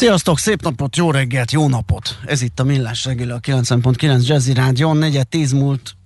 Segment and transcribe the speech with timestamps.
[0.00, 2.18] Sziasztok, szép napot, jó reggelt, jó napot!
[2.26, 5.96] Ez itt a Millás reggeli, a 90.9 Jazzy Rádió, negyed tíz múlt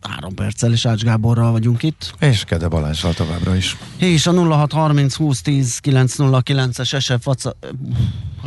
[0.00, 2.14] három perccel és Ács Gáborral vagyunk itt.
[2.20, 3.76] És Kede Balázsral továbbra is.
[3.96, 7.64] És a 0630 20 10 909-es SF WhatsApp,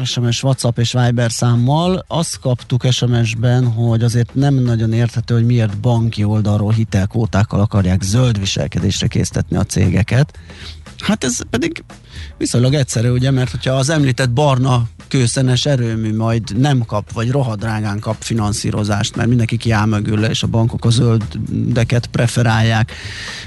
[0.04, 5.78] SMS WhatsApp és Viber számmal azt kaptuk SMS-ben, hogy azért nem nagyon érthető, hogy miért
[5.78, 10.40] banki oldalról hitelkótákkal akarják zöld viselkedésre késztetni a cégeket.
[11.00, 11.84] Hát ez pedig
[12.38, 18.00] viszonylag egyszerű, ugye, mert hogyha az említett barna kőszenes erőmű majd nem kap, vagy rohadrágán
[18.00, 22.92] kap finanszírozást, mert mindenki kiáll mögül, és a bankok a zöldeket preferálják,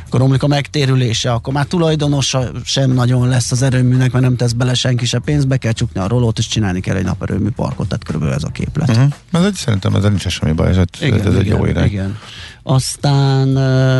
[0.07, 4.53] akkor romlik a megtérülése, akkor már tulajdonosa sem nagyon lesz az erőműnek, mert nem tesz
[4.53, 7.89] bele senki se pénzt, be kell csukni a rolót, és csinálni kell egy naperőmű parkot,
[7.89, 8.89] tehát körülbelül ez a képlet.
[8.89, 9.13] Uh-huh.
[9.33, 11.87] Ez egy, szerintem ez nincs semmi baj, ez, igen, ez igen, egy jó irány.
[11.87, 12.19] Igen.
[12.63, 13.57] Aztán,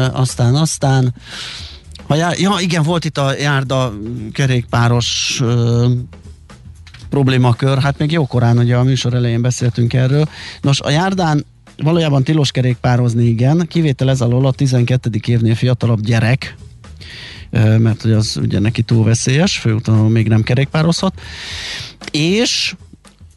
[0.07, 1.15] aztán, aztán
[2.09, 3.93] ha já, ja, igen, volt itt a járda
[4.33, 5.43] kerékpáros
[7.11, 10.29] problémakör, hát még jókorán ugye a műsor elején beszéltünk erről.
[10.61, 11.45] Nos, a járdán
[11.77, 15.11] valójában tilos kerékpározni, igen, kivétel ez alól a 12.
[15.27, 16.55] évnél fiatalabb gyerek,
[17.79, 21.21] mert hogy az ugye neki túl veszélyes, főúton még nem kerékpározhat,
[22.11, 22.75] és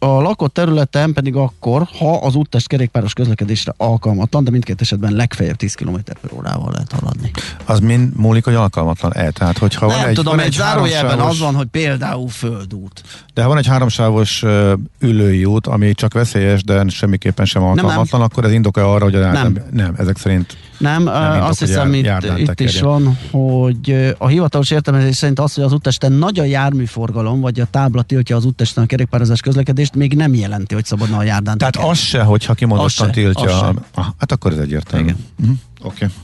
[0.04, 5.56] a lakott területen pedig akkor, ha az úttest kerékpáros közlekedésre alkalmatlan, de mindkét esetben legfeljebb
[5.56, 7.32] 10 km per órával lehet haladni.
[7.66, 9.32] Az mind múlik, hogy alkalmatlan-e?
[9.32, 13.04] Tehát, hogyha Nem van egy, tudom, van egy zárójelben az van, hogy például földút.
[13.34, 18.08] De ha van egy háromsávos uh, ülői út, ami csak veszélyes, de semmiképpen sem alkalmatlan,
[18.12, 18.22] nem, nem.
[18.22, 19.58] akkor ez indoka arra, hogy a nem.
[19.72, 25.16] nem, ezek szerint nem, nem azt hiszem, itt, itt is van, hogy a hivatalos értelmezés
[25.16, 28.88] szerint az, hogy az úttesten nagy a járműforgalom, vagy a tábla tiltja az úttesten a
[28.88, 31.58] kerékpározás közlekedést, még nem jelenti, hogy szabadna a járdán.
[31.58, 31.94] Tehát tekerni.
[31.94, 33.67] az se, hogyha kimondottan tiltja.
[33.94, 35.05] Ah, hát akkor ez egyértelmű.
[35.05, 35.17] Igen.
[35.42, 35.55] Uh-huh.
[35.82, 36.05] Oké.
[36.05, 36.16] Okay.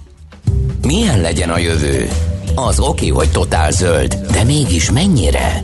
[0.82, 2.08] Milyen legyen a jövő?
[2.56, 5.64] Az oké, okay, hogy totál zöld, de mégis mennyire?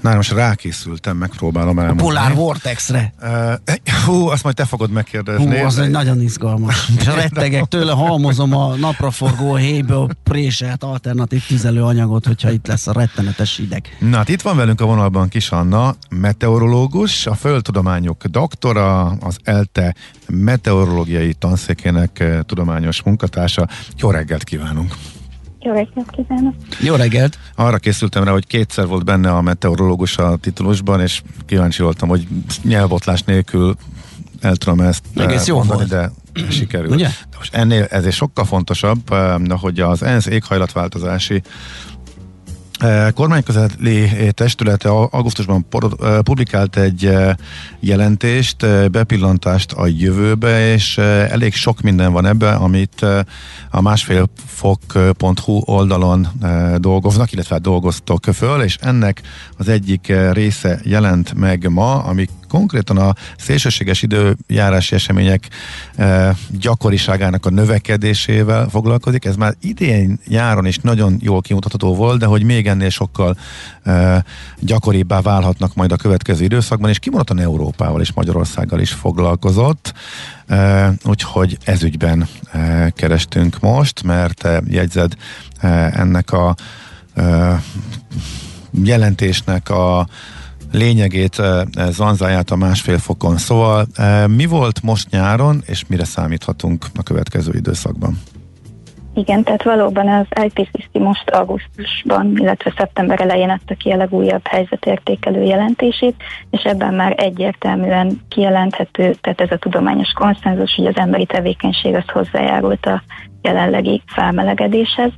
[0.00, 2.08] Na, most rákészültem, megpróbálom elmondani.
[2.08, 3.12] A Polar Vortexre.
[3.22, 3.52] Uh,
[4.06, 5.58] hú, azt majd te fogod megkérdezni.
[5.58, 6.88] Hú, az egy nagyon izgalmas.
[6.98, 13.58] És rettegek tőle, halmozom a napraforgó hélyből préselt alternatív tüzelőanyagot, hogyha itt lesz a rettenetes
[13.58, 13.96] ideg.
[13.98, 19.94] Na, hát itt van velünk a vonalban Kis Anna, meteorológus, a földtudományok doktora, az ELTE
[20.28, 23.68] meteorológiai tanszékének eh, tudományos munkatársa.
[23.96, 24.94] Jó reggelt kívánunk!
[25.66, 26.54] Jó reggelt kívánok!
[26.80, 27.38] Jó reggelt!
[27.54, 32.26] Arra készültem rá, hogy kétszer volt benne a meteorológus a titulusban, és kíváncsi voltam, hogy
[32.62, 33.76] nyelvotlás nélkül
[34.40, 36.10] el tudom ezt Egész jó mondani, de
[36.50, 36.94] sikerült.
[36.94, 37.04] Ugye?
[37.04, 41.42] De most ennél ez egy sokkal fontosabb, eh, hogy az ENSZ éghajlatváltozási
[43.14, 45.66] kormányközeli testülete augusztusban
[46.22, 47.12] publikált egy
[47.80, 53.06] jelentést, bepillantást a jövőbe, és elég sok minden van ebben, amit
[53.70, 56.28] a másfél fok.hu oldalon
[56.76, 59.22] dolgoznak, illetve dolgoztok föl, és ennek
[59.56, 65.48] az egyik része jelent meg ma, ami konkrétan a szélsőséges időjárási események
[65.96, 69.24] e, gyakoriságának a növekedésével foglalkozik.
[69.24, 73.36] Ez már idén nyáron is nagyon jól kimutatható volt, de hogy még ennél sokkal
[73.82, 74.24] e,
[74.58, 79.92] gyakoribbá válhatnak majd a következő időszakban, és kimondottan Európával és Magyarországgal is foglalkozott.
[80.46, 85.12] E, úgyhogy ezügyben e, kerestünk most, mert e, jegyzed
[85.60, 86.54] e, ennek a
[87.14, 87.62] e,
[88.84, 90.08] jelentésnek a
[90.72, 91.42] lényegét,
[91.90, 93.36] zanzáját a másfél fokon.
[93.36, 93.86] Szóval
[94.26, 98.18] mi volt most nyáron, és mire számíthatunk a következő időszakban?
[99.14, 105.42] Igen, tehát valóban az IPCC most augusztusban, illetve szeptember elején adta ki a legújabb helyzetértékelő
[105.42, 106.14] jelentését,
[106.50, 112.08] és ebben már egyértelműen kijelenthető, tehát ez a tudományos konszenzus, hogy az emberi tevékenység az
[112.12, 113.02] hozzájárult a
[113.42, 115.12] jelenlegi felmelegedéshez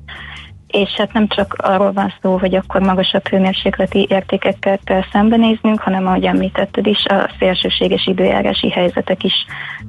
[0.69, 6.07] és hát nem csak arról van szó, hogy akkor magasabb hőmérsékleti értékekkel kell szembenéznünk, hanem
[6.07, 9.33] ahogy említetted is, a szélsőséges időjárási helyzetek is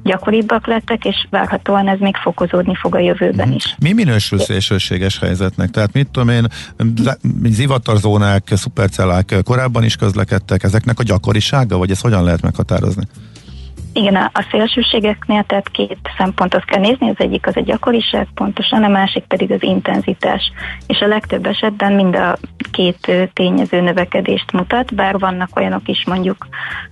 [0.04, 3.56] gyakoribbak lettek, és várhatóan ez még fokozódni fog a jövőben mhm.
[3.56, 3.76] is.
[3.80, 5.70] Mi minősül szélsőséges helyzetnek?
[5.70, 6.48] Tehát mit tudom én,
[7.44, 13.04] zivatarzónák, szupercellák korábban is közlekedtek, ezeknek a gyakorisága, vagy ezt hogyan lehet meghatározni?
[14.00, 18.88] Igen, a szélsőségeknél tehát két szempontot kell nézni, az egyik az a gyakoriság pontosan, a
[18.88, 20.52] másik pedig az intenzitás.
[20.88, 22.38] És a legtöbb esetben mind a
[22.72, 26.48] két tényező növekedést mutat, bár vannak olyanok is mondjuk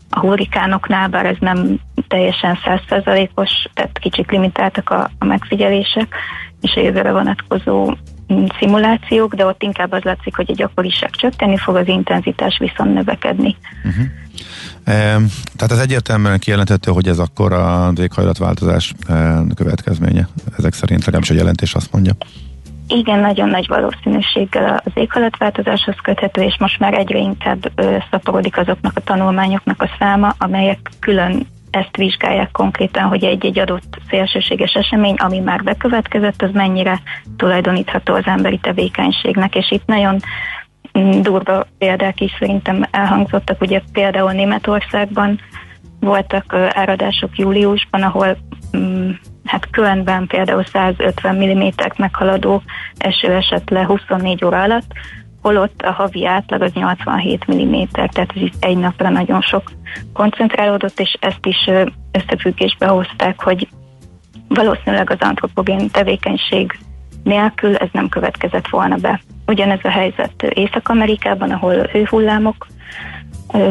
[0.10, 6.16] a hurrikánoknál, bár ez nem teljesen százszerzalékos, tehát kicsit limitáltak a, a megfigyelések,
[6.62, 7.94] és a jövőre vonatkozó
[8.34, 12.94] mm, szimulációk, de ott inkább az látszik, hogy a gyakoriság csökkenni fog, az intenzitás viszont
[12.94, 13.56] növekedni.
[13.84, 14.06] Uh-huh.
[15.56, 18.94] Tehát ez egyértelműen kijelenthető, hogy ez akkor a éghajlatváltozás
[19.56, 20.28] következménye.
[20.58, 22.14] Ezek szerint legalábbis a jelentés azt mondja.
[22.88, 27.72] Igen, nagyon nagy valószínűséggel az éghajlatváltozáshoz köthető, és most már egyre inkább
[28.12, 34.74] szaporodik azoknak a tanulmányoknak a száma, amelyek külön ezt vizsgálják konkrétan, hogy egy-egy adott szélsőséges
[34.74, 37.02] esemény, ami már bekövetkezett, az mennyire
[37.38, 40.20] tulajdonítható az emberi tevékenységnek, és itt nagyon
[41.22, 43.62] durva példák is szerintem elhangzottak.
[43.62, 45.40] Ugye például Németországban
[46.00, 48.38] voltak áradások júliusban, ahol
[48.78, 49.10] mm,
[49.46, 51.68] hát Kölnben például 150 mm
[51.98, 52.62] meghaladó
[52.98, 54.92] eső esett le 24 óra alatt,
[55.42, 59.72] holott a havi átlag az 87 mm, tehát ez egy napra nagyon sok
[60.14, 61.70] koncentrálódott, és ezt is
[62.12, 63.68] összefüggésbe hozták, hogy
[64.48, 66.80] valószínűleg az antropogén tevékenység
[67.28, 69.22] nélkül ez nem következett volna be.
[69.46, 72.68] Ugyanez a helyzet Észak-Amerikában, ahol hőhullámok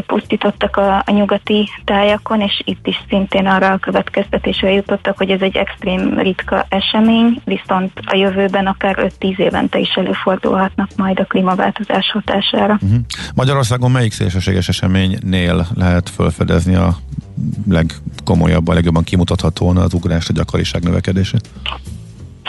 [0.06, 5.41] pusztítottak a, a nyugati tájakon, és itt is szintén arra a következtetésre jutottak, hogy ez
[5.41, 12.11] egy extrém ritka esemény, viszont a jövőben akár 5-10 évente is előfordulhatnak majd a klímaváltozás
[12.11, 12.79] hatására.
[12.82, 12.99] Uh-huh.
[13.35, 16.97] Magyarországon melyik szélsőséges eseménynél lehet felfedezni a
[17.69, 21.49] legkomolyabban, legjobban kimutathatóan az ugrást, a gyakoriság növekedését?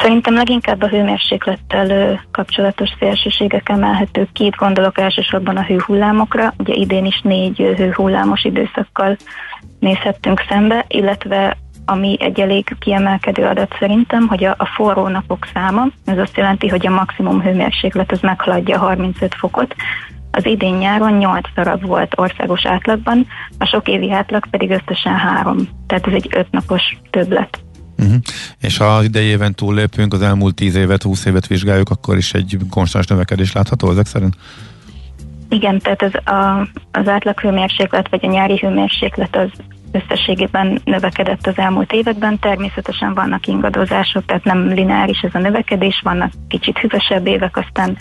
[0.02, 4.46] Szerintem leginkább a hőmérséklettel kapcsolatos szélsőségek emelhetők ki.
[4.46, 6.54] Itt gondolok elsősorban a hőhullámokra.
[6.58, 9.18] Ugye idén is négy hőhullámos időszakkal
[9.80, 15.88] nézhettünk szembe, illetve ami egy elég kiemelkedő adat szerintem, hogy a, a forró napok száma,
[16.06, 19.76] ez azt jelenti, hogy a maximum hőmérséklet az meghaladja 35 fokot,
[20.32, 23.28] az idén nyáron 8 darab volt országos átlagban,
[23.60, 25.58] a sok évi átlag pedig összesen 3.
[25.88, 27.60] Tehát ez egy 5 napos többlet.
[27.98, 28.16] Uh-huh.
[28.60, 32.58] És ha az idejében túllépünk, az elmúlt 10 évet, 20 évet vizsgáljuk, akkor is egy
[32.70, 34.36] konstans növekedés látható ezek szerint?
[35.50, 39.50] Igen, tehát az, a, az átlag hőmérséklet, vagy a nyári hőmérséklet az
[39.92, 42.40] összességében növekedett az elmúlt években.
[42.40, 47.98] Természetesen vannak ingadozások, tehát nem lineáris ez a növekedés, vannak kicsit hűvösebb évek, aztán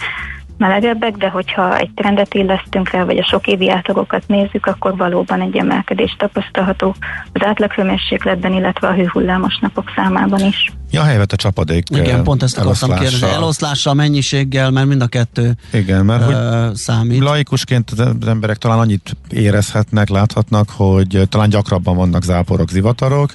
[0.59, 5.41] melegebbek, de hogyha egy trendet illesztünk rá, vagy a sok évi átlagokat nézzük, akkor valóban
[5.41, 6.95] egy emelkedés tapasztalható
[7.33, 10.73] az átlaghőmérsékletben, illetve a hőhullámos napok számában is.
[10.91, 13.29] Ja, helyett a csapadék Igen, pont ezt akartam kérdezni.
[13.29, 17.23] Eloszlással, mennyiséggel, mert mind a kettő Igen, mert uh, hogy számít.
[17.23, 23.33] Laikusként az emberek talán annyit érezhetnek, láthatnak, hogy talán gyakrabban vannak záporok, zivatarok,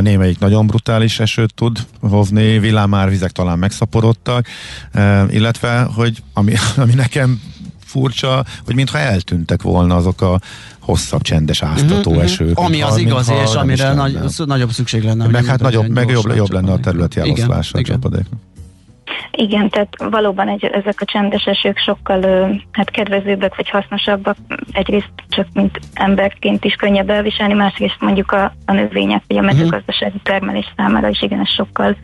[0.00, 4.46] némelyik nagyon brutális esőt tud hozni, villámárvizek talán megszaporodtak,
[5.28, 7.40] illetve, hogy ami, ami nekem
[7.84, 10.40] furcsa, hogy mintha eltűntek volna azok a
[10.80, 12.58] hosszabb, csendes, áztató uh-huh, esők.
[12.58, 15.26] Ami az igazi, és amire nagy, nagyobb szükség lenne.
[15.26, 18.40] Meg hát nagyobb, meg jobb, jobb lenne a területi eloszlása a csapadéknak.
[19.30, 22.20] Igen, tehát valóban egy, ezek a csendes esők sokkal
[22.72, 24.36] hát kedvezőbbek vagy hasznosabbak.
[24.72, 29.50] Egyrészt csak mint emberként is könnyebb elviselni, másrészt mondjuk a, a növények vagy a mhm.
[29.50, 31.96] mezőgazdasági termelés számára is igen, ez sokkal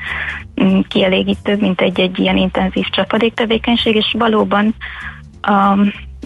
[0.63, 4.75] mm, kielégítőbb, mint egy-egy ilyen intenzív csapadéktevékenység, és valóban
[5.41, 5.79] a,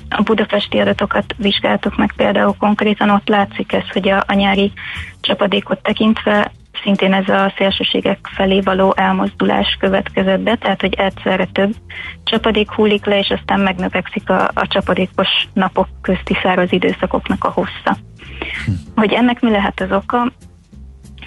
[0.08, 4.72] a budapesti adatokat vizsgáltuk meg például konkrétan, ott látszik ez, hogy a, a nyári
[5.20, 11.74] csapadékot tekintve szintén ez a szélsőségek felé való elmozdulás következett be, tehát hogy egyszerre több
[12.24, 17.96] csapadék hullik le, és aztán megnövekszik a, a csapadékos napok közti száraz időszakoknak a hossza.
[18.94, 20.32] Hogy ennek mi lehet az oka?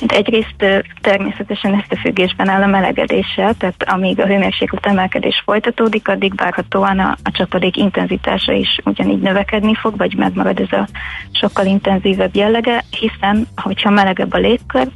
[0.08, 7.16] Egyrészt természetesen összefüggésben áll a melegedéssel, tehát amíg a hőmérséklet emelkedés folytatódik, addig várhatóan a,
[7.24, 10.88] a csapadék intenzitása is ugyanígy növekedni fog, vagy megmarad ez a
[11.32, 14.88] sokkal intenzívebb jellege, hiszen hogyha melegebb a légkör,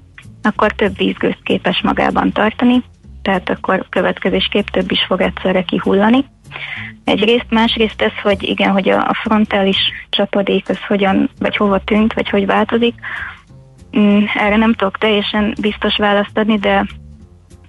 [0.47, 2.83] akkor több vízgőzt képes magában tartani,
[3.21, 6.25] tehát akkor következésképp több is fog egyszerre kihullani.
[7.03, 9.77] Egyrészt, másrészt ez, hogy igen, hogy a, frontális
[10.09, 12.95] csapadék az hogyan, vagy hova tűnt, vagy hogy változik,
[13.97, 16.85] mm, erre nem tudok teljesen biztos választ adni, de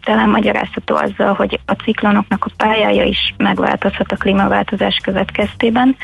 [0.05, 5.97] talán magyarázható azzal, hogy a ciklonoknak a pályája is megváltozhat a klímaváltozás következtében,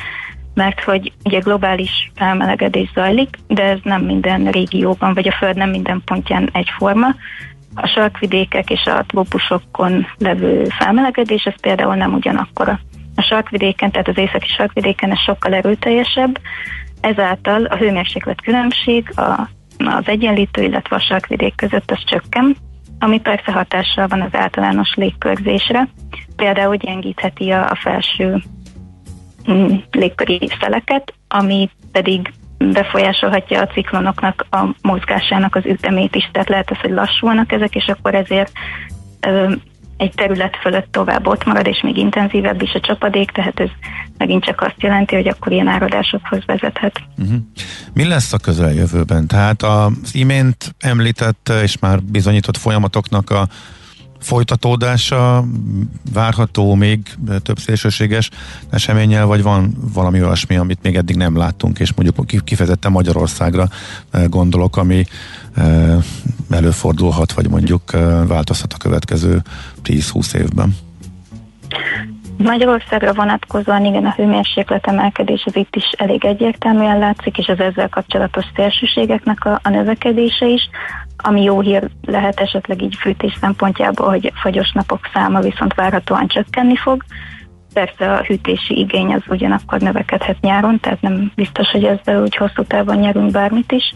[0.54, 5.70] mert hogy ugye globális felmelegedés zajlik, de ez nem minden régióban, vagy a Föld nem
[5.70, 7.14] minden pontján egyforma.
[7.74, 12.80] A sarkvidékek és a trópusokon levő felmelegedés, ez például nem ugyanakkora.
[13.16, 16.38] A sarkvidéken, tehát az északi sarkvidéken ez sokkal erőteljesebb,
[17.00, 22.56] ezáltal a hőmérséklet különbség a, az egyenlítő, illetve a sarkvidék között az csökken,
[22.98, 25.88] ami persze hatással van az általános légkörzésre.
[26.36, 28.42] Például gyengítheti a, a felső
[29.90, 36.78] légköri szeleket, ami pedig befolyásolhatja a ciklonoknak a mozgásának az ütemét is, tehát lehet az,
[36.80, 38.52] hogy lassulnak ezek, és akkor ezért
[39.96, 43.68] egy terület fölött tovább ott marad, és még intenzívebb is a csapadék, tehát ez
[44.18, 47.00] megint csak azt jelenti, hogy akkor ilyen áradásokhoz vezethet.
[47.18, 47.38] Uh-huh.
[47.92, 49.26] Mi lesz a közeljövőben?
[49.26, 53.48] Tehát az imént említett és már bizonyított folyamatoknak a
[54.24, 55.44] folytatódása
[56.12, 58.30] várható még több szélsőséges
[58.70, 63.68] eseménnyel, vagy van valami olyasmi, amit még eddig nem láttunk, és mondjuk kifejezetten Magyarországra
[64.10, 65.06] eh, gondolok, ami
[65.54, 66.04] eh,
[66.50, 69.42] előfordulhat, vagy mondjuk eh, változhat a következő
[69.84, 70.76] 10-20 évben?
[72.44, 77.88] Magyarországra vonatkozóan igen, a hőmérséklet emelkedés az itt is elég egyértelműen látszik, és az ezzel
[77.88, 80.68] kapcsolatos szélsőségeknek a, a növekedése is,
[81.16, 86.76] ami jó hír lehet esetleg így fűtés szempontjából, hogy fagyos napok száma viszont várhatóan csökkenni
[86.76, 87.04] fog.
[87.72, 92.62] Persze a hűtési igény az ugyanakkor növekedhet nyáron, tehát nem biztos, hogy ezzel úgy hosszú
[92.62, 93.94] távon nyerünk bármit is.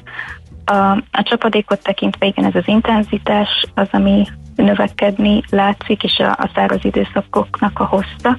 [0.65, 0.75] A,
[1.11, 4.27] a csapadékot tekintve igen, ez az intenzitás az, ami
[4.63, 8.39] növekedni látszik, és a, a száraz időszakoknak a hossza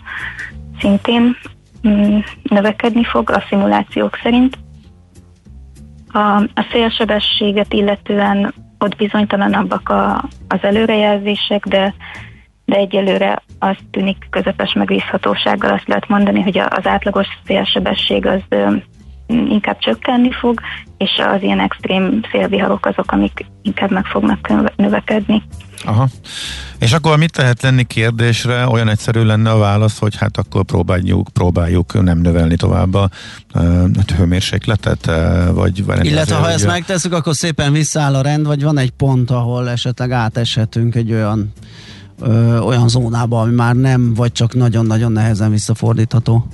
[0.79, 1.37] szintén
[1.87, 4.57] mm, növekedni fog a szimulációk szerint.
[6.11, 11.93] A, a szélsebességet illetően ott bizonytalanabbak a, az előrejelzések, de,
[12.65, 18.41] de egyelőre azt tűnik közepes megbízhatósággal azt lehet mondani, hogy az átlagos szélsebesség az
[19.29, 20.59] inkább csökkenni fog,
[20.97, 25.43] és az ilyen extrém szélviharok azok, amik inkább meg fognak növekedni.
[25.85, 26.07] Aha.
[26.79, 28.67] És akkor mit lehet lenni kérdésre?
[28.67, 33.09] Olyan egyszerű lenne a válasz, hogy hát akkor próbáljuk, próbáljuk nem növelni tovább a,
[33.53, 33.59] a
[34.17, 35.11] hőmérsékletet?
[35.53, 39.31] Vagy, vagy Illetve ha ezt megteszünk, akkor szépen visszaáll a rend, vagy van egy pont,
[39.31, 41.53] ahol esetleg áteshetünk egy olyan
[42.21, 46.47] ö, olyan zónába, ami már nem, vagy csak nagyon-nagyon nehezen visszafordítható.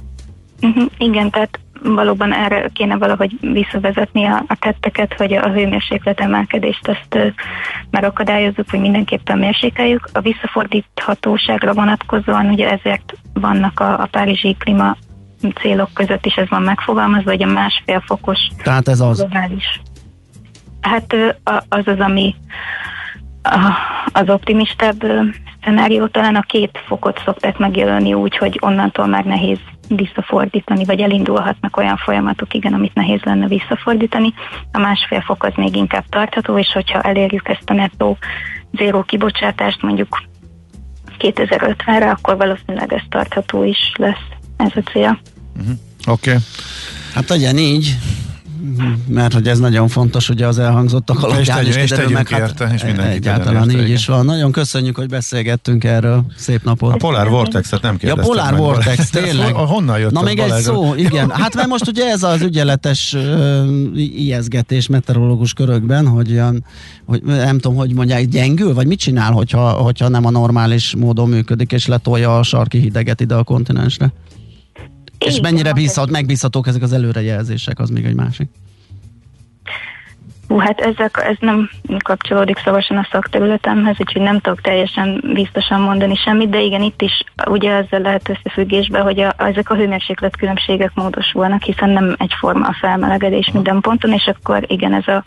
[0.61, 1.59] Uh-huh, igen, tehát
[1.93, 7.35] valóban erre kéne valahogy visszavezetni a, a tetteket, hogy a hőmérséklet emelkedést ezt
[7.89, 10.09] megakadályozzuk, hogy mindenképpen mérsékeljük.
[10.13, 14.97] A visszafordíthatóságra vonatkozóan ugye ezért vannak a, a párizsi klíma
[15.61, 19.17] célok között is ez van megfogalmazva, hogy a másfél fokos Tehát ez az.
[19.17, 19.81] Globális.
[20.81, 21.15] Hát
[21.69, 22.35] az az, ami
[24.13, 25.03] az optimistább
[25.63, 31.77] szenárió, talán a két fokot szokták megjelölni úgy, hogy onnantól már nehéz visszafordítani, vagy elindulhatnak
[31.77, 34.33] olyan folyamatok, igen, amit nehéz lenne visszafordítani.
[34.71, 38.17] A másfél fok az még inkább tartható, és hogyha elérjük ezt a nettó
[38.77, 40.23] zéró kibocsátást mondjuk
[41.19, 44.27] 2050-re, akkor valószínűleg ez tartható is lesz
[44.57, 45.19] ez a cél.
[45.59, 45.75] Uh-huh.
[46.07, 46.29] Oké.
[46.29, 46.41] Okay.
[47.13, 47.95] Hát legyen így
[49.07, 52.81] mert hogy ez nagyon fontos, ugye az elhangzottak alapján is kiderül meg, hát érte, és
[52.81, 54.25] egyáltalán így is van.
[54.25, 56.25] Nagyon köszönjük, hogy beszélgettünk erről.
[56.37, 56.93] Szép napot.
[56.93, 58.35] A Polar Vortex-et nem kérdeztem.
[58.35, 59.53] Ja, Polar Vortex, tényleg.
[59.53, 61.29] Honnan jött Na még egy szó, igen.
[61.29, 66.65] Hát mert most ugye ez az ügyeletes uh, ijeszgetés meteorológus körökben, hogy, olyan,
[67.05, 71.29] hogy nem tudom, hogy mondják, gyengül, vagy mit csinál, hogyha, hogyha nem a normális módon
[71.29, 74.13] működik, és letolja a sarki hideget ide a kontinensre?
[75.25, 78.49] És mennyire bízhat, megbízhatók ezek az előrejelzések, az még egy másik.
[80.47, 81.69] Hú, hát ezek, ez nem
[82.03, 87.23] kapcsolódik szavasan a szakterületemhez, úgyhogy nem tudok teljesen biztosan mondani semmit, de igen, itt is
[87.45, 92.77] ugye ezzel lehet összefüggésben, hogy a, ezek a hőmérséklet különbségek módosulnak, hiszen nem egyforma a
[92.79, 95.23] felmelegedés minden ponton, és akkor igen, ez a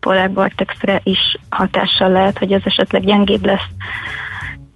[0.00, 3.68] polar vortexre is hatással lehet, hogy ez esetleg gyengébb lesz,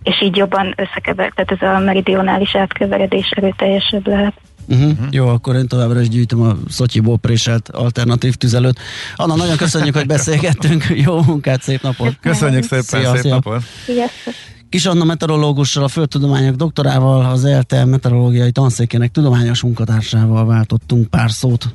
[0.02, 4.34] és így jobban összekever, tehát ez a meridionális átkeveredés erőteljesebb lehet.
[4.66, 4.90] Uh-huh.
[4.90, 5.06] Uh-huh.
[5.10, 8.78] Jó, akkor én továbbra is gyűjtöm a Szotyiból préselt alternatív tüzelőt.
[9.16, 10.84] Anna, nagyon köszönjük, hogy beszélgettünk.
[11.06, 12.18] Jó munkát, szép napot!
[12.20, 13.34] Köszönjük szépen, szia, szép szia.
[13.34, 13.62] napot!
[13.84, 14.34] Sziasztok!
[14.68, 21.74] Kis Anna meteorológussal, a földtudományok doktorával, az ELTE meteorológiai tanszékének tudományos munkatársával váltottunk pár szót.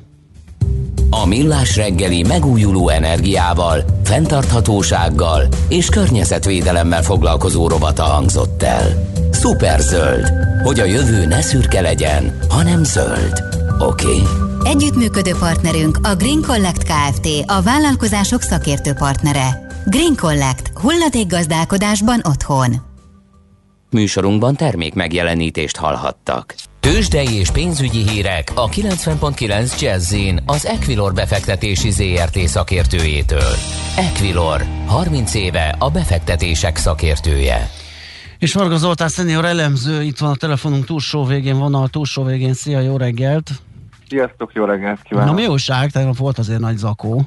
[1.09, 9.09] A Millás reggeli megújuló energiával, fenntarthatósággal és környezetvédelemmel foglalkozó rovata hangzott el.
[9.31, 10.31] Superzöld,
[10.63, 13.43] hogy a jövő ne szürke legyen, hanem zöld.
[13.79, 14.05] Oké?
[14.05, 14.21] Okay?
[14.63, 17.27] Együttműködő partnerünk a Green Collect Kft.
[17.45, 19.67] A vállalkozások szakértő partnere.
[19.85, 22.75] Green Collect hulladékgazdálkodásban otthon.
[23.89, 26.55] Műsorunkban termék megjelenítést hallhattak.
[26.91, 30.15] Tőzsdei és pénzügyi hírek a 90.9 jazz
[30.45, 33.53] az Equilor befektetési ZRT szakértőjétől.
[33.97, 37.69] Equilor, 30 éve a befektetések szakértője.
[38.39, 42.53] És Varga Zoltán szenior elemző, itt van a telefonunk túlsó végén, vonal túlsó végén.
[42.53, 43.49] Szia, jó reggelt!
[44.09, 45.35] Sziasztok, jó reggelt kívánok!
[45.35, 45.91] Na mi újság?
[45.91, 47.25] Tegnap volt azért nagy zakó.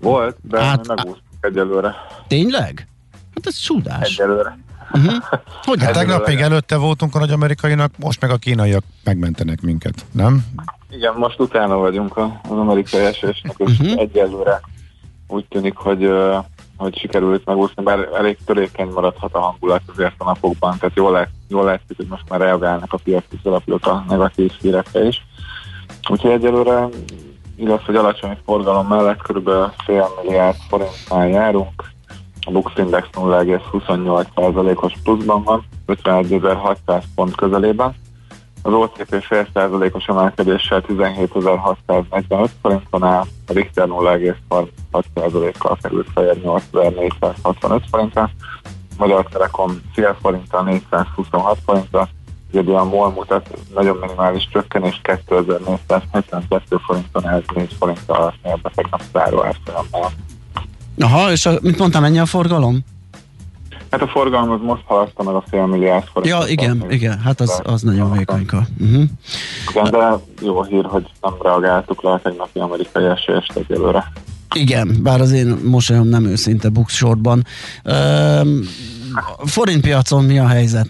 [0.00, 1.94] Volt, de hát, megúsztuk egyelőre.
[2.26, 2.88] Tényleg?
[3.34, 4.18] Hát ez csúdás.
[4.18, 4.58] Egyelőre.
[4.94, 5.14] Uh-huh.
[5.62, 9.94] Hogy hát tegnap még előtte voltunk a nagy amerikainak, most meg a kínaiak megmentenek minket,
[10.12, 10.44] nem?
[10.90, 14.00] Igen, most utána vagyunk az amerikai esésnek, és uh-huh.
[14.00, 14.60] egyelőre
[15.26, 16.10] úgy tűnik, hogy
[16.82, 21.28] hogy sikerült megúszni, bár elég törékeny maradhat a hangulat azért a napokban, tehát jól, lát,
[21.48, 25.26] jól látszik, hogy most már reagálnak a piaci szereplők a negatív hírekre is.
[26.08, 26.88] Úgyhogy egyelőre
[27.56, 29.50] igaz, hogy alacsony forgalom mellett kb.
[29.84, 31.84] fél milliárd forintnál járunk,
[32.46, 37.94] a Lux Index 0,28%-os pluszban van, 51.600 pont közelében.
[38.62, 47.82] Az OCP fél százalékos emelkedéssel 17.645 forinton áll, a Richter 0,36 százalékkal került feljebb 8.465
[47.90, 48.30] forintra,
[48.98, 52.08] Magyar Telekom fél forinttal 426 forintra,
[52.52, 59.44] egy olyan MOL mutat nagyon minimális csökkenés 2472 forinton, ez 4 forinttal a tegnap záró
[59.44, 60.10] árfolyammal.
[60.98, 62.84] Aha, és a, mit mondtam, ennyi a forgalom?
[63.90, 66.34] Hát a forgalom az most haladta meg a fél milliárd forint.
[66.34, 68.62] Ja, igen, igen, hát az, az nagyon vékonyka.
[68.80, 69.02] Uh-huh.
[69.70, 74.12] Igen, de jó hír, hogy nem reagáltuk le a tegnapi amerikai esélyest egyelőre.
[74.54, 77.44] Igen, bár az én mosolyom nem őszinte bux sorban.
[77.84, 78.62] Üm,
[79.44, 80.88] forintpiacon mi a helyzet?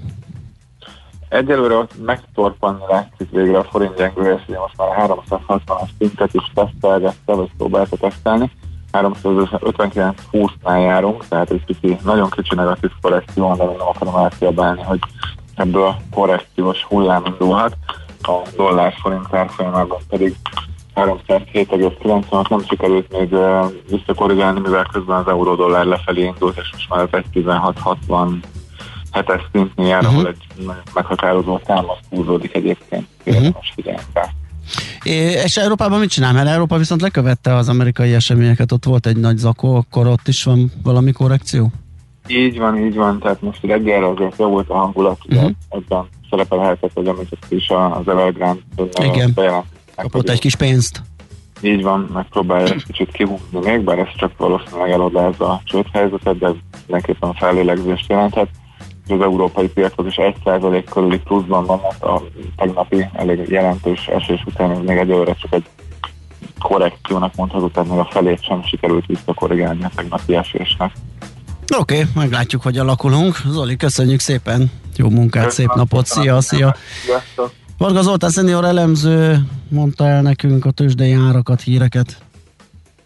[1.29, 7.33] Egyelőre ott megtorpanni látszik végre a forint gyengülés, ugye most már 360-as szintet is tesztelgette,
[7.33, 8.51] vagy próbálta tesztelni
[8.93, 14.99] 359-20-nál járunk, tehát egy kicsi, nagyon kicsi negatív korrekció, de nem akarom elkiabálni, hogy
[15.55, 17.77] ebből a korrekciós hullám indulhat.
[18.23, 20.37] A dollár forint árfolyamában pedig
[20.95, 23.37] 307,96 nem sikerült még
[23.91, 28.33] visszakorrigálni, mivel közben az euró-dollár lefelé indult, és most már az 1.1660
[29.13, 30.19] hetes szintnél jár, uh-huh.
[30.19, 33.07] ahol egy meghatározó támasz húzódik egyébként.
[33.25, 33.55] Uh-huh.
[33.55, 33.75] Most
[35.45, 36.33] és Európában mit csinál?
[36.33, 40.45] Mert Európa viszont lekövette az amerikai eseményeket, ott volt egy nagy zakó, akkor ott is
[40.45, 41.73] van valami korrekció?
[42.27, 45.51] Így van, így van, tehát most reggelre azért jó volt a hangulat, uh-huh.
[45.69, 48.61] ebben szerepelhetett, hogy amit is az Evergrande
[49.03, 49.35] Igen,
[49.97, 51.03] kapott egy kis pénzt.
[51.61, 56.53] Így van, megpróbálja egy kicsit kihúzni még, bár ez csak valószínűleg elodázza a csődhelyzetet, de
[56.87, 58.49] mindenképpen fellélegzést jelenthet
[59.09, 62.23] az európai piacok is 1% körüli pluszban vannak a
[62.57, 65.65] tegnapi elég jelentős esés után, ez még egyelőre csak egy
[66.59, 70.93] korrekciónak mondható, tehát még a felét sem sikerült visszakorrigálni a tegnapi esésnek.
[71.79, 73.37] Oké, okay, meglátjuk, hogy alakulunk.
[73.47, 74.71] Zoli, köszönjük szépen.
[74.97, 76.07] Jó munkát, szép napot.
[76.07, 76.77] Szia, szia.
[77.79, 79.39] Varga Zoltán szenior elemző
[79.69, 82.17] mondta el nekünk a tőzsdei árakat, híreket.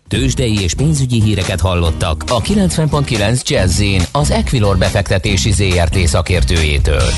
[0.08, 7.10] Tőzsdei és pénzügyi híreket hallottak a 90.9 jazz az Equilor befektetési ZRT szakértőjétől.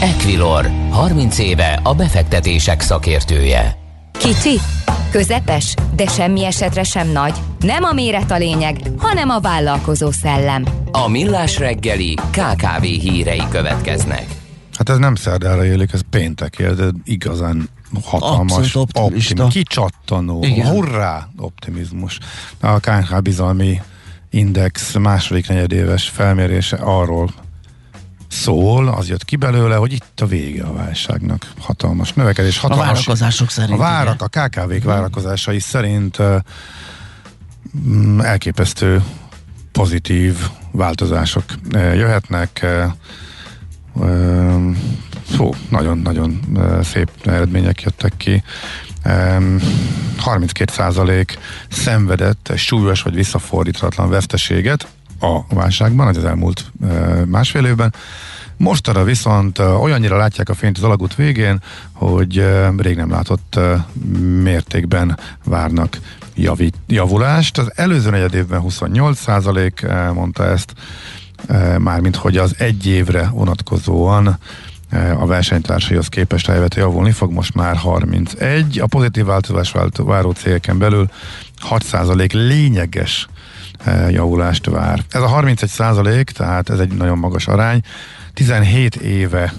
[0.00, 3.76] Equilor, 30 éve a befektetések szakértője.
[4.18, 4.58] Kicsi,
[5.10, 7.34] közepes, de semmi esetre sem nagy.
[7.60, 10.64] Nem a méret a lényeg, hanem a vállalkozó szellem.
[10.90, 14.26] A Millás reggeli KKV hírei következnek.
[14.72, 17.68] Hát ez nem szerdára élik, ez péntek, de igazán
[18.04, 19.46] hatalmas optimista.
[19.46, 20.66] kicsattanó, Igen.
[20.66, 22.18] hurrá optimizmus.
[22.60, 23.80] A KNH bizalmi
[24.30, 27.30] index második negyedéves felmérése arról
[28.28, 31.52] szól, az jött ki belőle, hogy itt a vége a válságnak.
[31.58, 32.58] Hatalmas növekedés.
[32.58, 33.78] Hatalmas, a várakozások szerint.
[33.78, 36.36] A várak, a KKV-k várakozásai szerint uh,
[38.18, 39.02] elképesztő
[39.72, 41.44] pozitív változások
[41.74, 42.66] uh, jöhetnek.
[43.92, 44.76] Uh,
[45.30, 46.40] Fú, nagyon-nagyon
[46.82, 48.42] szép eredmények jöttek ki.
[50.16, 54.88] 32 százalék szenvedett egy súlyos vagy visszafordíthatatlan veszteséget
[55.20, 56.72] a válságban, az elmúlt
[57.26, 57.94] másfél évben.
[58.56, 61.62] Mostanra viszont olyannyira látják a fényt az alagút végén,
[61.92, 63.58] hogy rég nem látott
[64.42, 65.98] mértékben várnak
[66.34, 67.58] javít, javulást.
[67.58, 70.72] Az előző negyed évben 28 százalék mondta ezt,
[71.78, 74.38] mármint hogy az egy évre vonatkozóan
[75.18, 78.80] a versenytársaihoz képest elvete javulni fog, most már 31.
[78.80, 81.10] A pozitív változás váró célken belül
[81.70, 83.28] 6% lényeges
[84.08, 85.04] javulást vár.
[85.10, 87.80] Ez a 31 százalék, tehát ez egy nagyon magas arány.
[88.34, 89.52] 17 éve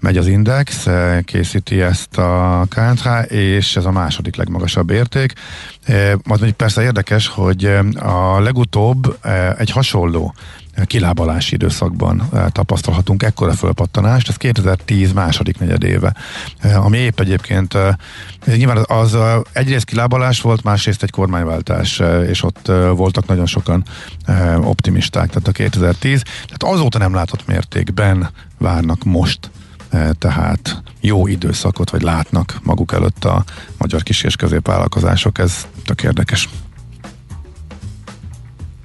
[0.00, 0.86] megy az index,
[1.24, 5.32] készíti ezt a KNH, és ez a második legmagasabb érték.
[6.24, 7.64] Az persze érdekes, hogy
[7.98, 9.18] a legutóbb
[9.58, 10.34] egy hasonló
[10.84, 16.14] kilábalási időszakban eh, tapasztalhatunk ekkora fölpattanást, ez 2010 második negyedéve,
[16.58, 17.94] eh, ami épp egyébként eh,
[18.46, 19.16] nyilván az
[19.52, 23.84] egyrészt kilábalás volt, másrészt egy kormányváltás, és ott voltak nagyon sokan
[24.60, 29.50] optimisták, tehát a 2010, tehát azóta nem látott mértékben várnak most
[30.18, 33.44] tehát jó időszakot, vagy látnak maguk előtt a
[33.78, 36.48] magyar kis- és középvállalkozások, ez tök érdekes.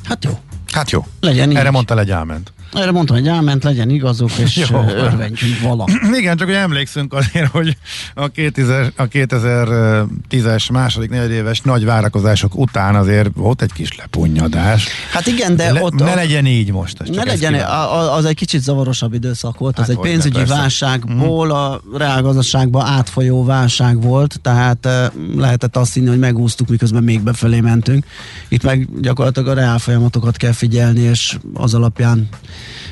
[0.03, 0.39] Hát jó.
[0.71, 1.05] Hát jó.
[1.19, 2.53] Legyen Erre mondta egy áment.
[2.73, 5.85] Erre mondtam, hogy elment, legyen igazuk, és örvendjünk vala.
[6.19, 7.77] Igen, csak hogy emlékszünk azért, hogy
[8.13, 14.87] a, 2000, a 2010-es második negyedéves nagy várakozások után azért volt egy kis lepunyadás.
[15.11, 15.93] Hát igen, de Le, ott...
[15.93, 17.09] Ne legyen így most.
[17.13, 20.53] Ne legyen, a, az egy kicsit zavarosabb időszak volt, hát az egy pénzügyi persze.
[20.53, 21.55] válságból mhm.
[21.55, 24.87] a reálgazdaságba átfolyó válság volt, tehát
[25.35, 28.05] lehetett azt hinni, hogy megúsztuk, miközben még befelé mentünk.
[28.47, 32.29] Itt meg gyakorlatilag a reál folyamatokat kell figyelni, és az alapján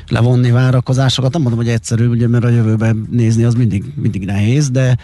[0.08, 1.32] levonni várakozásokat.
[1.32, 4.96] Nem mondom, hogy egyszerű, ugye, mert a jövőben nézni az mindig, mindig nehéz, de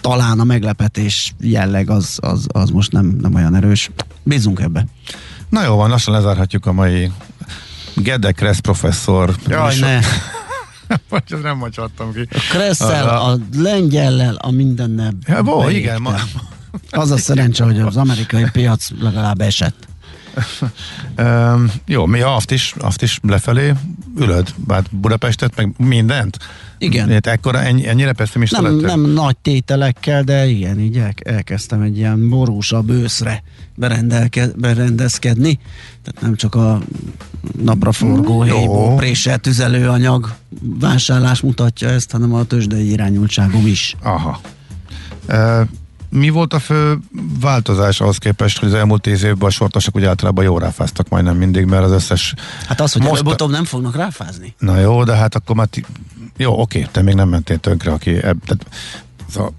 [0.00, 3.90] talán a meglepetés jelleg az, az, az most nem, nem olyan erős.
[4.22, 4.86] Bízunk ebbe.
[5.48, 7.10] Na jó van, lassan lezárhatjuk a mai
[7.96, 9.34] Gede Kressz professzor.
[9.46, 9.98] Jaj, ne!
[11.08, 12.28] Vagy ez nem macsattam ki.
[12.30, 15.12] A Kresszel, a, a lengyellel, a mindennel.
[15.26, 16.00] Ja, bó, igen.
[16.00, 16.14] Ma...
[16.90, 19.88] Az a szerencse, hogy az amerikai piac legalább esett.
[21.86, 23.72] Jó, mi aft is, aft is lefelé
[24.18, 26.38] ülöd, bár Budapestet, meg mindent.
[26.78, 27.12] Igen.
[27.12, 28.86] Itt ekkora, ennyi, ennyire pessimista nem, lettél?
[28.86, 33.42] nem nagy tételekkel, de igen, így el, elkezdtem egy ilyen borúsabb őszre
[34.56, 35.58] berendezkedni.
[36.02, 36.80] Tehát nem csak a
[37.62, 43.96] napraforgó, héjbó, préssel tüzelőanyag vásárlás mutatja ezt, hanem a tőzsdei irányultságom is.
[44.02, 44.40] Aha.
[45.28, 45.68] Uh,
[46.12, 46.98] mi volt a fő
[47.40, 51.36] változás ahhoz képest, hogy az elmúlt tíz évben a sortosok úgy általában jó ráfáztak majdnem
[51.36, 52.34] mindig, mert az összes...
[52.66, 54.54] Hát az, hogy most előbb-utóbb nem fognak ráfázni.
[54.58, 55.66] Na jó, de hát akkor már...
[55.66, 55.86] T...
[56.36, 58.10] Jó, oké, te még nem mentél tönkre, aki...
[58.10, 58.66] Ebb, tehát,
[59.30, 59.54] szóval,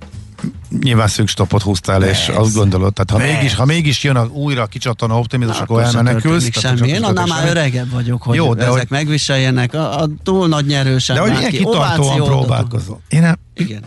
[0.81, 2.31] nyilván szűkstopot húztál, Persze.
[2.31, 3.33] és azt gondolod, tehát ha Persze.
[3.33, 6.59] mégis, ha mégis jön a, újra kicsattan optimizmus, akkor elmenekülsz.
[6.59, 6.87] Semmi.
[6.87, 8.87] Én annál már öregebb vagyok, hogy Jó, de ezek hogy...
[8.89, 9.73] megviseljenek.
[9.73, 11.15] A, a túl nagy nyerősen.
[11.15, 13.01] De hogy ilyen kitartóan próbálkozol.
[13.07, 13.37] Én nem...
[13.55, 13.81] Igen.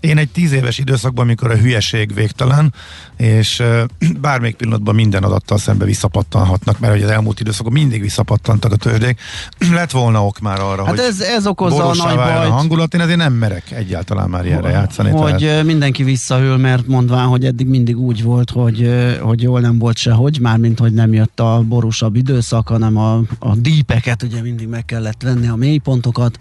[0.00, 2.74] Én egy tíz éves időszakban, amikor a hülyeség végtelen,
[3.16, 3.62] és
[4.20, 9.20] bármelyik pillanatban minden adattal szembe visszapattanhatnak, mert hogy az elmúlt időszakban mindig visszapattantak a tőzsdék,
[9.70, 12.48] lett volna ok már arra, hát hogy ez, ez okozza a nagy bajt.
[12.48, 15.10] a hangulat, én ezért nem merek egyáltalán már ilyenre játszani.
[15.10, 15.64] Hogy tehát...
[15.64, 20.40] mindenki visszahűl, mert mondván, hogy eddig mindig úgy volt, hogy, hogy jól nem volt sehogy,
[20.40, 25.22] mármint, hogy nem jött a borúsabb időszak, hanem a, a dípeket ugye mindig meg kellett
[25.22, 26.36] venni, a mélypontokat,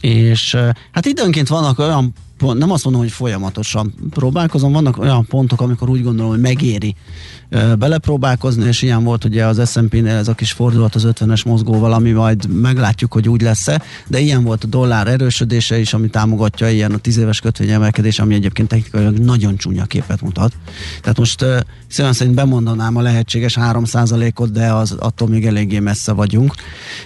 [0.00, 0.56] és
[0.92, 5.88] hát időnként vannak olyan pont, nem azt mondom, hogy folyamatosan próbálkozom, vannak olyan pontok, amikor
[5.88, 6.94] úgy gondolom, hogy megéri
[7.78, 12.10] belepróbálkozni, és ilyen volt ugye az S&P-nél ez a kis fordulat az 50-es mozgóval, ami
[12.10, 16.92] majd meglátjuk, hogy úgy lesz-e, de ilyen volt a dollár erősödése is, ami támogatja ilyen
[16.92, 20.52] a 10 éves kötvény emelkedés, ami egyébként technikailag nagyon csúnya képet mutat.
[21.00, 26.12] Tehát most uh, szívem szerint bemondanám a lehetséges 3%-ot, de az attól még eléggé messze
[26.12, 26.54] vagyunk.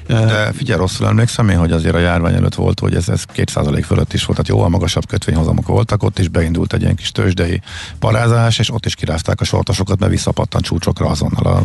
[0.06, 3.82] De figyelj, rosszul emlékszem én, hogy azért a járvány előtt volt, hogy ez, ez 2%
[3.86, 7.60] fölött is volt, tehát jóval magasabb kötvényhozamok voltak, ott is beindult egy ilyen kis tőzsdei
[7.98, 11.62] parázás, és ott is kirázták a sortosokat, mert vissza pattan csúcsokra azonnal a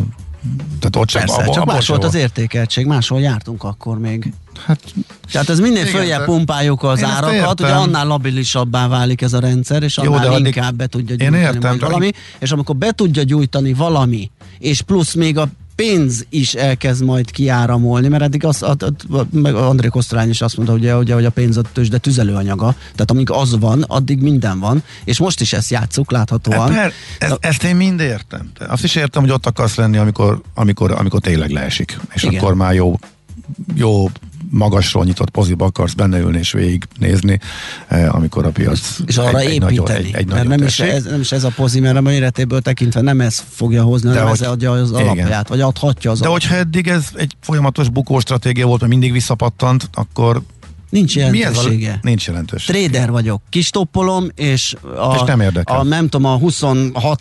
[0.78, 4.32] tehát ott sem, Persze, abba, csak más volt az értékeltség, máshol jártunk akkor még.
[4.66, 4.80] Hát,
[5.32, 9.98] Tehát ez minél följebb pumpáljuk az árakat, ugye annál labilisabbá válik ez a rendszer, és
[9.98, 14.30] annál Jó, inkább be tudja gyújtani én értem, valami, és amikor be tudja gyújtani valami,
[14.58, 15.48] és plusz még a
[15.82, 18.76] pénz is elkezd majd kiáramolni, mert eddig az, a,
[19.10, 22.74] a, meg André Kosztorány is azt mondta, ugye, ugye, hogy a pénz a tőzsde tüzelőanyaga,
[22.80, 26.72] tehát amíg az van, addig minden van, és most is ezt játszuk láthatóan.
[26.72, 28.50] E, ez, ezt én mind értem.
[28.58, 32.40] Azt is értem, hogy ott akarsz lenni, amikor, amikor, amikor tényleg leesik, és Igen.
[32.40, 32.98] akkor már jó
[33.74, 34.10] jó
[34.52, 37.38] magasról nyitott poziba akarsz benne ülni és végignézni,
[37.88, 41.04] eh, amikor a piac és arra egy, építeni, egy, egy, egy mert nem is, ez,
[41.04, 44.40] nem is ez a pozi, mert a méretéből tekintve nem ez fogja hozni, hanem hogy,
[44.40, 45.02] ez adja az igen.
[45.02, 46.50] alapját, vagy adhatja az De alapját.
[46.50, 50.42] hogyha eddig ez egy folyamatos bukó stratégia volt, mert mindig visszapattant, akkor
[50.92, 51.88] Nincs jelentősége.
[51.88, 51.98] Mi a...
[52.02, 52.78] Nincs jelentősége.
[52.78, 53.42] Trader vagyok.
[53.48, 55.78] Kis toppolom, és a, és nem érdekel.
[55.78, 57.20] a nem tudom, a 26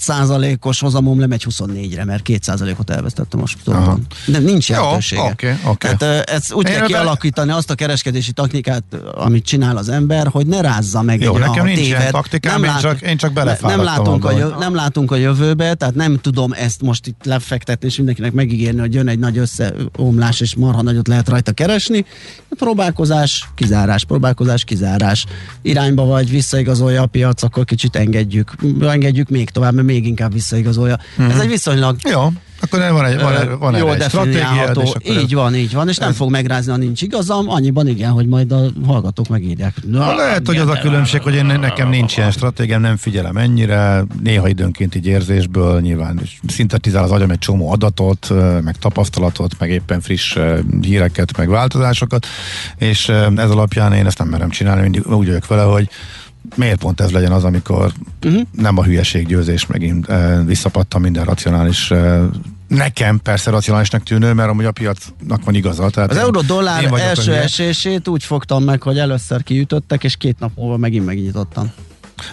[0.62, 4.08] os hozamom lemegy 24-re, mert 2 ot elvesztettem most toppon.
[4.26, 5.22] De nincs jelentősége.
[5.22, 5.94] Jó, oké, oké.
[5.98, 10.48] Tehát ezt úgy Én kell kialakítani azt a kereskedési technikát, amit csinál az ember, hogy
[10.48, 12.00] ne rázza meg Jó, egy nekem nincs téved.
[12.00, 15.74] ilyen taktikám, nem én, csak, én csak nem látunk, a jövő, nem látunk a jövőbe,
[15.74, 20.40] tehát nem tudom ezt most itt lefektetni, és mindenkinek megígérni, hogy jön egy nagy összeomlás,
[20.40, 22.06] és marha nagyot lehet rajta keresni.
[22.58, 25.26] Próbálkozás, kizárás, próbálkozás, kizárás.
[25.62, 28.54] Irányba vagy, visszaigazolja a piac, akkor kicsit engedjük.
[28.82, 31.00] Engedjük még tovább, mert még inkább visszaigazolja.
[31.22, 31.32] Mm-hmm.
[31.32, 32.28] Ez egy viszonylag Jó.
[32.62, 36.12] Akkor van egy, van, egy, van jó egy stratégiád, Így van, így van, és nem
[36.12, 39.76] fog megrázni, ha nincs igazam, annyiban igen, hogy majd a hallgatók megírják.
[39.88, 44.04] Na, lehet, hogy az a különbség, hogy én nekem nincs ilyen stratégiám, nem figyelem ennyire,
[44.24, 48.30] néha időnként így érzésből nyilván szintetizál az agyam egy csomó adatot,
[48.64, 50.38] meg tapasztalatot, meg éppen friss
[50.82, 52.26] híreket, meg változásokat,
[52.78, 55.90] és ez alapján én ezt nem merem csinálni, mindig úgy vagyok vele, hogy
[56.56, 57.92] miért pont ez legyen az, amikor
[58.26, 58.42] uh-huh.
[58.52, 62.22] nem a hülyeség győzés megint e, visszapattan minden racionális e,
[62.68, 65.90] Nekem persze racionálisnak tűnő, mert amúgy a piacnak van igaza.
[65.90, 70.78] Tehát az euró-dollár első esését úgy fogtam meg, hogy először kiütöttek, és két nap múlva
[70.78, 71.72] megint megnyitottam.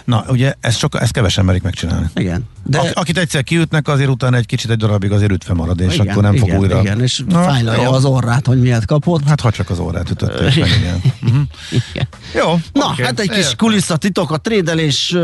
[0.05, 2.05] Na, ugye ezt, sok, ezt kevesen merik megcsinálni.
[2.15, 2.45] Igen.
[2.63, 2.79] De...
[2.79, 6.07] Ak- akit egyszer kiütnek, azért utána egy kicsit egy darabig azért ütve marad, és igen,
[6.07, 6.79] akkor nem igen, fog újra...
[6.79, 9.23] Igen, és Na, fájlalja az orrát, hogy miért kapott.
[9.27, 11.01] Hát ha csak az orrát ütötték meg, igen.
[11.29, 11.81] Uh-huh.
[11.93, 12.07] igen.
[12.35, 13.05] Jó, Na, okay.
[13.05, 15.15] hát egy kis kulisszatitok a trédelés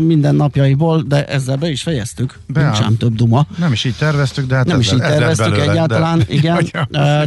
[0.00, 2.38] minden napjaiból, de ezzel be is fejeztük.
[2.46, 3.46] Be Nincs ám több duma.
[3.58, 6.24] Nem is így terveztük, de hát Nem ezzel, is így terveztük belőle, egyáltalán, de...
[6.34, 6.70] igen.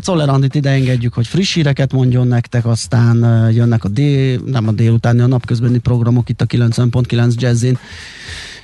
[0.01, 4.71] Czoller Andit ide engedjük, hogy friss híreket mondjon nektek, aztán jönnek a dél, nem a
[4.71, 7.77] délutáni, a napközbeni programok itt a 90.9 Jazzin.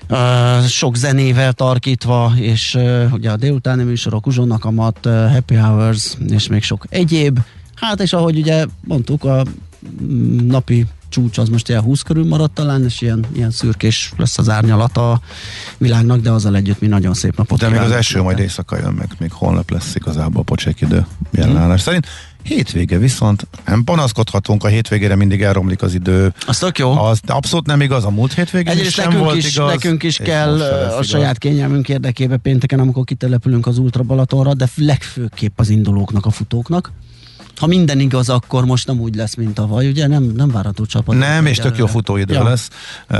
[0.09, 6.47] Uh, sok zenével tarkítva, és uh, ugye a délutáni műsorok, Uzsonnakamat, uh, Happy Hours, és
[6.47, 7.39] még sok egyéb.
[7.75, 9.43] Hát és ahogy ugye mondtuk, a
[10.47, 14.49] napi csúcs az most ilyen 20 körül maradt talán, és ilyen, ilyen szürkés lesz az
[14.49, 15.21] árnyalata a
[15.77, 18.93] világnak, de azzal együtt mi nagyon szép napot De még az eső majd éjszaka jön,
[18.93, 21.77] meg még holnap lesz igazából a pocsék idő jelenállás hmm.
[21.77, 22.07] szerint.
[22.43, 26.33] Hétvége viszont nem panaszkodhatunk, a hétvégére mindig elromlik az idő.
[26.47, 26.91] Az tök jó.
[26.91, 29.71] Az abszolút nem igaz, a múlt hétvégén is sem volt is, igaz.
[29.71, 31.07] Nekünk is kell a igaz.
[31.07, 36.91] saját kényelmünk érdekében pénteken, amikor kitelepülünk az Ultra Balatonra, de legfőképp az indulóknak, a futóknak
[37.59, 40.07] ha minden igaz, akkor most nem úgy lesz, mint tavaly, ugye?
[40.07, 41.17] Nem, nem várható csapat.
[41.17, 42.43] Nem, és tök jó futóidő ja.
[42.43, 42.69] lesz.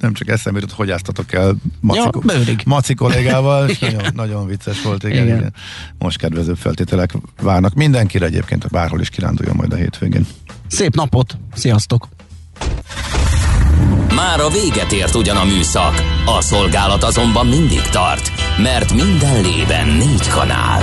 [0.00, 4.82] nem csak eszembe jutott, hogy áztatok el Maci, ja, Maci kollégával, és nagyon, nagyon vicces
[4.82, 5.36] volt, igen, igen.
[5.36, 5.52] igen.
[5.98, 10.26] Most kedvező feltételek várnak mindenkire egyébként, bárhol is kiránduljon majd a hétvégén.
[10.66, 12.08] Szép napot, sziasztok!
[14.14, 16.02] Már a véget ért ugyan a műszak,
[16.38, 18.30] a szolgálat azonban mindig tart,
[18.62, 20.82] mert minden lében négy kanál.